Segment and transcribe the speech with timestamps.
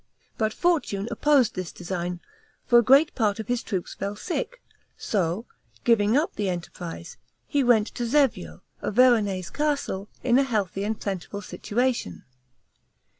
[0.35, 2.21] But fortune opposed this design,
[2.65, 4.59] for a great part of his troops fell sick;
[4.97, 5.45] so,
[5.83, 10.99] giving up the enterprise, he went to Zevio, a Veronese castle, in a healthy and
[10.99, 12.23] plentiful situation.